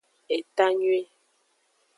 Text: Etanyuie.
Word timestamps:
Etanyuie. 0.35 1.03